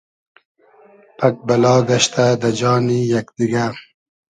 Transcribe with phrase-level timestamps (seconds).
[1.17, 3.65] پئگ بئلا گئشتۂ دۂ جانی یئگ دیگۂ